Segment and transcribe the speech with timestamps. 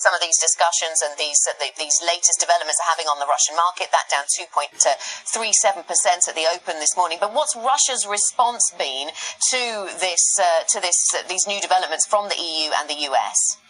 [0.00, 3.28] some of these discussions and these uh, the, these latest developments are having on the
[3.28, 3.92] Russian market.
[3.92, 7.18] That down 2.37 percent at the open this morning.
[7.20, 9.12] But what's Russia's response been
[9.54, 9.62] to
[10.00, 13.60] this uh, to this uh, these new developments from the EU and the US?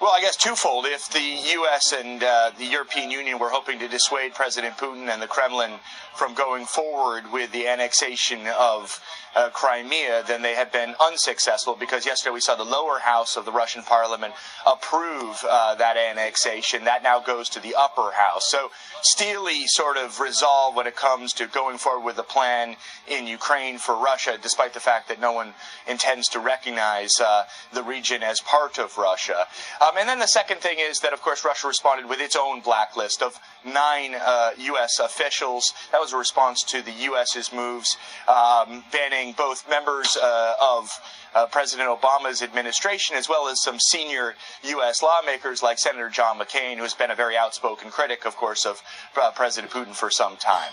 [0.00, 0.86] Well, I guess twofold.
[0.86, 1.18] If the
[1.54, 1.92] U.S.
[1.92, 5.80] and uh, the European Union were hoping to dissuade President Putin and the Kremlin
[6.14, 9.00] from going forward with the annexation of
[9.34, 13.44] uh, Crimea, then they have been unsuccessful because yesterday we saw the lower house of
[13.44, 14.34] the Russian parliament
[14.66, 16.84] approve uh, that annexation.
[16.84, 18.48] That now goes to the upper house.
[18.48, 18.70] So
[19.02, 23.78] steely sort of resolve when it comes to going forward with the plan in Ukraine
[23.78, 25.54] for Russia, despite the fact that no one
[25.86, 29.46] intends to recognize uh, the region as part of Russia.
[29.88, 32.60] Um, and then the second thing is that, of course, Russia responded with its own
[32.60, 34.12] blacklist of nine
[34.58, 35.00] U.S.
[35.00, 35.72] Uh, officials.
[35.92, 40.90] That was a response to the U.S.'s moves um, banning both members uh, of
[41.34, 45.02] uh, President Obama's administration as well as some senior U.S.
[45.02, 48.82] lawmakers like Senator John McCain, who has been a very outspoken critic, of course, of
[49.20, 50.72] uh, President Putin for some time.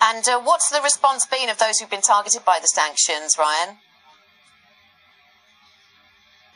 [0.00, 3.76] And uh, what's the response been of those who've been targeted by the sanctions, Ryan?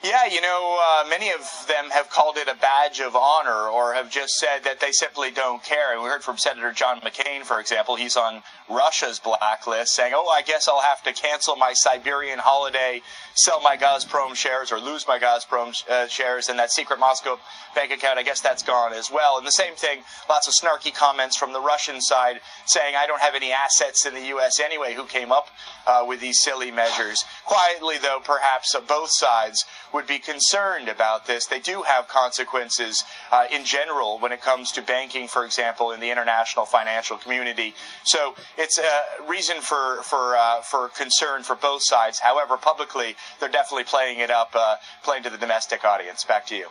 [0.04, 3.94] Yeah, you know, uh, many of them have called it a badge of honor or
[3.94, 5.94] have just said that they simply don't care.
[5.94, 7.96] And we heard from Senator John McCain, for example.
[7.96, 13.00] He's on Russia's blacklist saying, oh, I guess I'll have to cancel my Siberian holiday,
[13.34, 17.38] sell my Gazprom shares, or lose my Gazprom uh, shares, and that secret Moscow
[17.74, 19.38] bank account, I guess that's gone as well.
[19.38, 23.20] And the same thing, lots of snarky comments from the Russian side saying, I don't
[23.22, 24.60] have any assets in the U.S.
[24.60, 24.94] anyway.
[24.94, 25.48] Who came up
[25.86, 27.24] uh, with these silly measures?
[27.44, 31.46] Quietly, though, perhaps uh, both sides would be concerned about this.
[31.46, 36.00] They do have consequences uh, in general when it comes to banking, for example, in
[36.00, 37.74] the international financial community.
[38.04, 42.18] So it's a reason for for uh, for concern for both sides.
[42.18, 46.24] However, publicly, they're definitely playing it up, uh, playing to the domestic audience.
[46.24, 46.68] Back to you.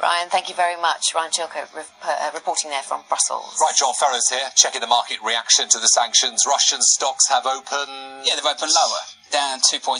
[0.00, 1.14] Ryan, thank you very much.
[1.14, 3.56] Ryan Chilcote re- uh, reporting there from Brussels.
[3.58, 6.44] Right, John Ferro here, checking the market reaction to the sanctions.
[6.46, 8.26] Russian stocks have opened.
[8.26, 9.98] Yeah, they've opened lower, down 2.68%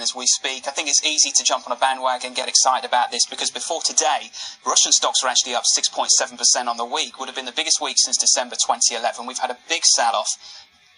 [0.00, 0.66] as we speak.
[0.66, 3.50] I think it's easy to jump on a bandwagon and get excited about this because
[3.50, 4.30] before today,
[4.66, 7.18] Russian stocks were actually up 6.7% on the week.
[7.18, 9.26] Would have been the biggest week since December 2011.
[9.26, 10.28] We've had a big sell off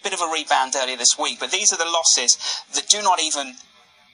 [0.03, 2.37] bit of a rebound earlier this week, but these are the losses
[2.73, 3.55] that do not even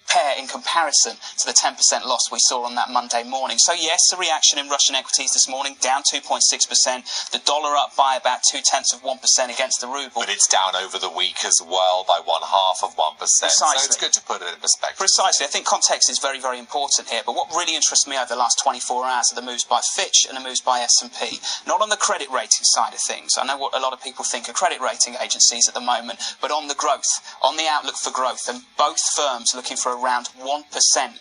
[0.08, 1.74] pair in comparison to the 10%
[2.06, 3.58] loss we saw on that Monday morning.
[3.60, 7.32] So, yes, a reaction in Russian equities this morning, down 2.6%.
[7.32, 9.18] The dollar up by about two tenths of 1%
[9.50, 10.22] against the ruble.
[10.22, 13.18] But it's down over the week as well by one half of 1%.
[13.18, 13.80] Precisely.
[13.80, 14.98] So it's good to put it in perspective.
[14.98, 15.46] Precisely.
[15.46, 17.22] I think context is very, very important here.
[17.26, 20.26] But what really interests me over the last 24 hours are the moves by Fitch
[20.28, 21.40] and the moves by S&P.
[21.68, 23.34] Not on the credit rating side of things.
[23.38, 26.20] I know what a lot of people think of credit rating agencies at the moment,
[26.42, 27.08] but on the growth,
[27.42, 28.48] on the outlook for growth.
[28.48, 30.64] And both firms looking for around 1%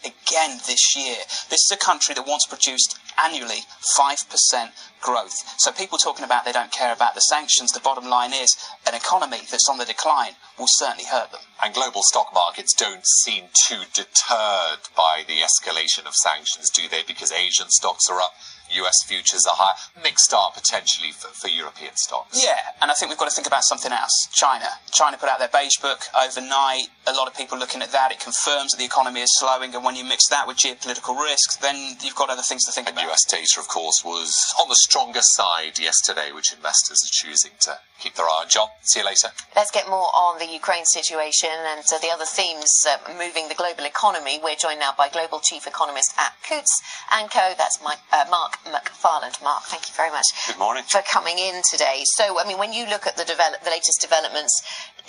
[0.01, 1.17] again this year.
[1.51, 3.65] This is a country that once produced annually
[3.99, 5.35] 5% growth.
[5.59, 8.49] So people talking about they don't care about the sanctions, the bottom line is
[8.87, 11.41] an economy that's on the decline will certainly hurt them.
[11.65, 17.03] And global stock markets don't seem too deterred by the escalation of sanctions, do they?
[17.07, 18.35] Because Asian stocks are up
[18.73, 19.77] US futures are high.
[20.03, 22.41] Mixed start potentially for, for European stocks.
[22.43, 24.13] Yeah, and I think we've got to think about something else.
[24.33, 24.67] China.
[24.93, 26.89] China put out their beige book overnight.
[27.07, 28.13] A lot of people looking at that.
[28.13, 31.57] It confirms that the economy is slowing, and when you mix that with geopolitical risks,
[31.57, 33.02] then you've got other things to think and about.
[33.11, 34.31] US data, of course, was
[34.61, 38.49] on the stronger side yesterday, which investors are choosing to keep their eye on.
[38.49, 39.29] John, see you later.
[39.55, 43.55] Let's get more on the Ukraine situation and uh, the other themes uh, moving the
[43.55, 44.41] global economy.
[44.43, 46.83] We're joined now by Global Chief Economist at Coutts
[47.13, 47.55] and Co.
[47.57, 49.43] That's Mike, uh, Mark McFarland.
[49.43, 50.27] Mark, thank you very much.
[50.47, 50.85] Good morning.
[50.89, 52.03] For coming in today.
[52.17, 54.55] So, I mean, when you look at the, develop- the latest developments,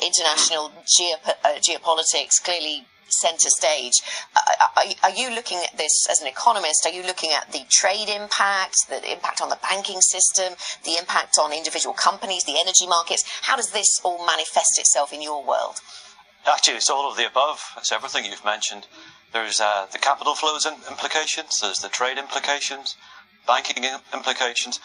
[0.01, 2.85] international geop- uh, geopolitics, clearly
[3.21, 3.93] centre stage.
[4.35, 4.39] Uh,
[5.03, 6.85] are, you looking at this as an economist?
[6.85, 10.53] Are you looking at the trade impact, the impact on the banking system,
[10.83, 13.23] the impact on individual companies, the energy markets?
[13.43, 15.79] How does this all manifest itself in your world?
[16.45, 17.61] Actually, it's all of the above.
[17.77, 18.87] It's everything you've mentioned.
[19.31, 22.95] There's uh, the capital flows implications, there's the trade implications,
[23.47, 23.83] banking
[24.13, 24.79] implications.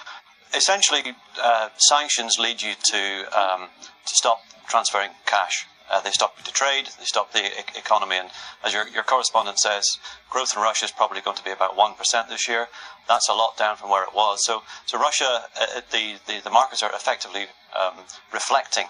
[0.54, 3.68] Essentially, uh, sanctions lead you to um,
[4.06, 8.30] to stop transferring cash uh, they stop the trade, they stop the e- economy, and
[8.64, 9.98] as your, your correspondent says,
[10.30, 12.68] growth in Russia is probably going to be about one percent this year.
[13.08, 14.44] That's a lot down from where it was.
[14.44, 17.46] So, so Russia, uh, the, the, the markets are effectively
[17.78, 17.94] um,
[18.32, 18.86] reflecting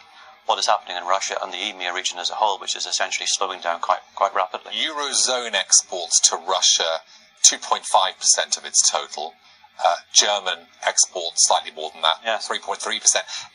[0.46, 3.26] what is happening in Russia and the EMEA region as a whole, which is essentially
[3.28, 4.72] slowing down quite quite rapidly.
[4.72, 7.04] Eurozone exports to Russia,
[7.44, 9.34] 2.5% of its total.
[9.84, 12.48] Uh, German exports slightly more than that, yes.
[12.48, 13.00] 3.3%.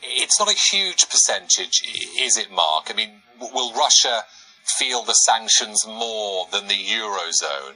[0.01, 1.81] It's not a huge percentage,
[2.17, 2.85] is it, Mark?
[2.89, 4.23] I mean, will Russia
[4.63, 7.75] feel the sanctions more than the Eurozone?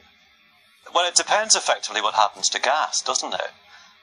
[0.94, 3.52] Well, it depends effectively what happens to gas, doesn't it?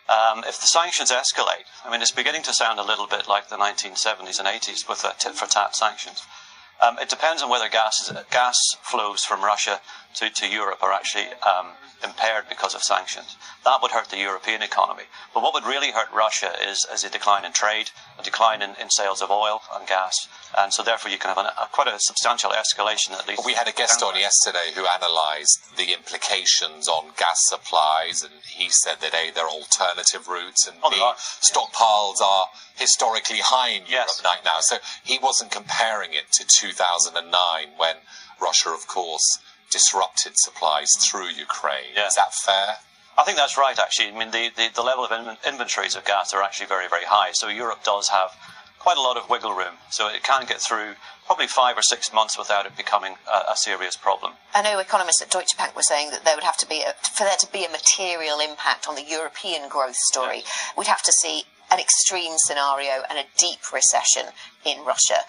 [0.06, 3.48] Um, if the sanctions escalate, I mean, it's beginning to sound a little bit like
[3.48, 6.22] the 1970s and 80s with the tit for tat sanctions.
[6.82, 9.80] Um, it depends on whether gas gas flows from Russia
[10.16, 11.72] to, to Europe are actually um,
[12.02, 13.36] impaired because of sanctions.
[13.64, 15.04] That would hurt the European economy.
[15.32, 18.70] But what would really hurt Russia is, is a decline in trade, a decline in,
[18.80, 20.14] in sales of oil and gas,
[20.56, 23.42] and so therefore you can have an, a, quite a substantial escalation at least.
[23.46, 28.68] We had a guest on yesterday who analysed the implications on gas supplies, and he
[28.84, 31.14] said that A, there are alternative routes, and Oh, B, are.
[31.16, 32.46] stockpiles are
[32.76, 34.22] historically high in Europe Yes.
[34.24, 34.58] right now.
[34.60, 37.96] So he wasn't comparing it to 2009 when
[38.40, 39.38] Russia, of course,
[39.70, 41.92] disrupted supplies through Ukraine.
[41.94, 42.06] Yeah.
[42.06, 42.76] Is that fair?
[43.16, 44.08] I think that's right, actually.
[44.08, 47.04] I mean, the, the, the level of in- inventories of gas are actually very, very
[47.04, 47.30] high.
[47.32, 48.30] So Europe does have
[48.80, 49.74] quite a lot of wiggle room.
[49.90, 50.94] So it can get through
[51.24, 54.32] probably five or six months without it becoming a, a serious problem.
[54.54, 56.92] I know economists at Deutsche Bank were saying that there would have to be a,
[57.16, 60.42] for there to be a material impact on the European growth story.
[60.76, 64.30] We'd have to see an extreme scenario and a deep recession
[64.64, 65.26] in Russia.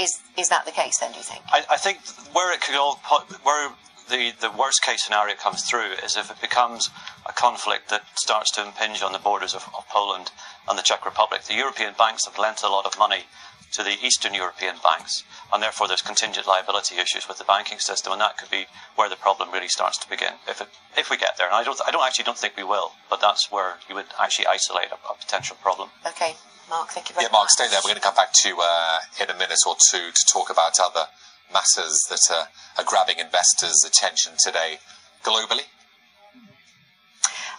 [0.00, 1.12] Is is that the case then?
[1.12, 1.42] Do you think?
[1.52, 1.98] I, I think
[2.32, 2.96] where it could all
[3.42, 3.70] where
[4.08, 6.90] the, the worst case scenario comes through is if it becomes
[7.26, 10.30] a conflict that starts to impinge on the borders of, of Poland
[10.68, 11.44] and the Czech Republic.
[11.44, 13.24] The European banks have lent a lot of money
[13.72, 18.12] to the Eastern European banks, and therefore there's contingent liability issues with the banking system,
[18.12, 20.34] and that could be where the problem really starts to begin.
[20.48, 22.64] If it, if we get there, and I don't I don't actually don't think we
[22.64, 25.90] will, but that's where you would actually isolate a, a potential problem.
[26.06, 26.34] Okay,
[26.70, 26.90] Mark.
[26.90, 27.50] Thank you very Yeah, Mark, much.
[27.50, 27.80] stay there.
[27.84, 30.50] We're going to come back to you uh, in a minute or two to talk
[30.50, 31.06] about other
[31.52, 32.44] matters that uh,
[32.78, 34.78] are grabbing investors' attention today
[35.22, 35.68] globally.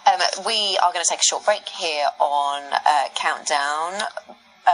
[0.08, 4.04] Um, we are going to take a short break here on uh, Countdown.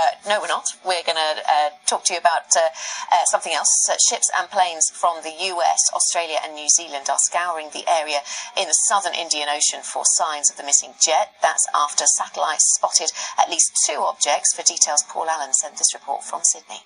[0.01, 0.65] Uh, no, we're not.
[0.81, 2.73] We're going to uh, talk to you about uh,
[3.13, 3.69] uh, something else.
[3.85, 8.25] Uh, ships and planes from the US, Australia, and New Zealand are scouring the area
[8.57, 11.37] in the southern Indian Ocean for signs of the missing jet.
[11.41, 14.55] That's after satellites spotted at least two objects.
[14.55, 16.81] For details, Paul Allen sent this report from Sydney.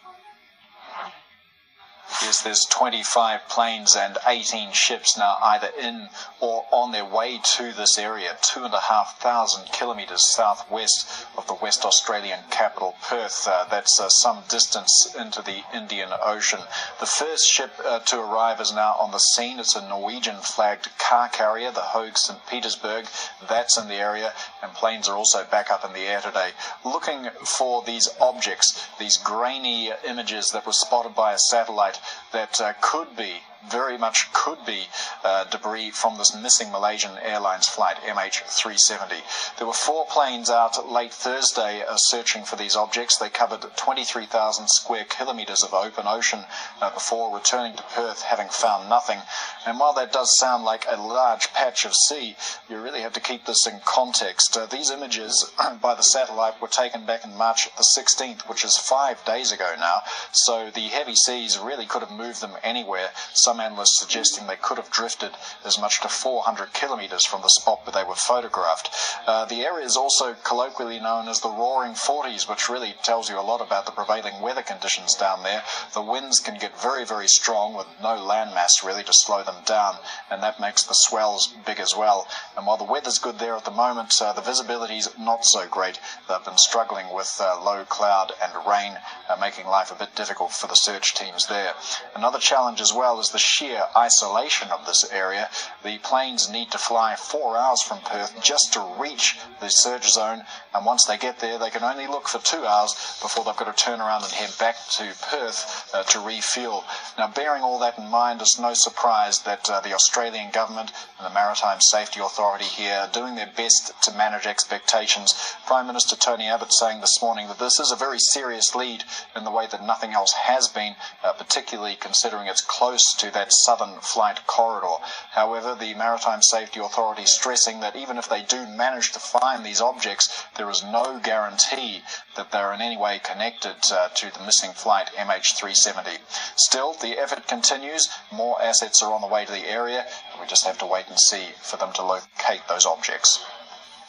[2.35, 6.09] Yes, there's 25 planes and 18 ships now either in
[6.41, 11.47] or on their way to this area, two and a half thousand kilometres southwest of
[11.47, 13.47] the West Australian capital, Perth.
[13.47, 16.59] Uh, that's uh, some distance into the Indian Ocean.
[16.99, 19.57] The first ship uh, to arrive is now on the scene.
[19.57, 22.45] It's a Norwegian flagged car carrier, the Höegh St.
[22.47, 23.05] Petersburg.
[23.47, 26.49] That's in the area, and planes are also back up in the air today
[26.83, 31.99] looking for these objects, these grainy images that were spotted by a satellite
[32.35, 33.31] that uh, could be
[33.69, 34.83] very much could be
[35.23, 39.57] uh, debris from this missing Malaysian Airlines flight MH370.
[39.57, 43.17] There were four planes out late Thursday uh, searching for these objects.
[43.17, 46.45] They covered 23,000 square kilometres of open ocean
[46.81, 49.19] uh, before returning to Perth, having found nothing.
[49.65, 52.35] And while that does sound like a large patch of sea,
[52.69, 54.56] you really have to keep this in context.
[54.56, 55.51] Uh, these images
[55.81, 59.73] by the satellite were taken back in March the 16th, which is five days ago
[59.79, 60.01] now.
[60.31, 63.09] So the heavy seas really could have moved them anywhere.
[63.33, 65.31] Some analysts suggesting they could have drifted
[65.63, 68.90] as much to 400 kilometres from the spot where they were photographed.
[69.28, 73.40] Uh, the area is also colloquially known as the Roaring Forties, which really tells you
[73.40, 75.63] a lot about the prevailing weather conditions down there.
[75.94, 79.96] The winds can get very, very strong with no landmass really to slow them down,
[80.30, 82.28] and that makes the swells big as well.
[82.57, 86.00] And while the weather's good there at the moment, uh, the visibility's not so great.
[86.28, 88.97] They've been struggling with uh, low cloud and rain,
[89.30, 91.74] uh, making life a bit difficult for the search teams there.
[92.16, 95.49] Another challenge as well is the sheer isolation of this area.
[95.83, 100.44] The planes need to fly four hours from Perth just to reach the search zone,
[100.73, 103.75] and once they get there, they can only look for two hours before they've got
[103.75, 106.83] to turn around and head back to Perth uh, to refuel.
[107.18, 111.25] Now, bearing all that in mind, it's no surprise that uh, the Australian government and
[111.25, 115.33] the Maritime Safety Authority here are doing their best to manage expectations.
[115.66, 119.04] Prime Minister Tony Abbott saying this morning that this is a very serious lead
[119.35, 123.54] in the way that nothing else has been, uh, particularly considering it's close to that
[123.54, 124.95] southern flight corridor.
[125.31, 129.81] However, the Maritime Safety Authority stressing that even if they do manage to find these
[129.81, 132.01] objects, there is no guarantee
[132.35, 136.18] that they're in any way connected uh, to the missing flight MH370.
[136.56, 138.09] Still, the effort continues.
[138.31, 140.07] More assets are on the way to the area,
[140.39, 143.44] we just have to wait and see for them to locate those objects.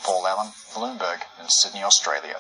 [0.03, 2.37] Paul Allen, Bloomberg, in Sydney, Australia.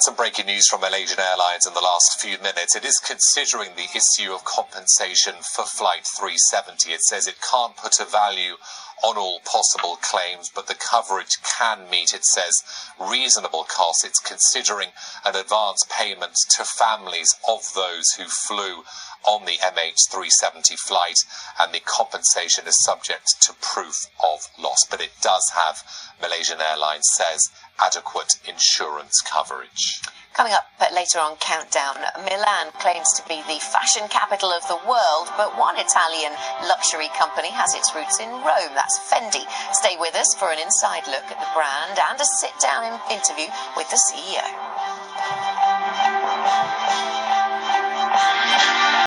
[0.00, 2.74] Had some breaking news from Malaysian Airlines in the last few minutes.
[2.74, 6.88] It is considering the issue of compensation for Flight 370.
[6.88, 8.56] It says it can't put a value
[9.02, 12.52] on all possible claims, but the coverage can meet, it says,
[12.98, 14.04] reasonable costs.
[14.04, 14.90] It's considering
[15.24, 18.84] an advance payment to families of those who flew
[19.26, 21.16] on the MH370 flight,
[21.60, 24.84] and the compensation is subject to proof of loss.
[24.90, 25.82] But it does have,
[26.20, 30.00] Malaysian Airlines says, adequate insurance coverage.
[30.32, 35.28] Coming up later on Countdown, Milan claims to be the fashion capital of the world,
[35.36, 36.32] but one Italian
[36.66, 38.72] luxury company has its roots in Rome.
[38.74, 39.44] That's Fendi.
[39.72, 43.50] Stay with us for an inside look at the brand and a sit down interview
[43.76, 44.46] with the CEO.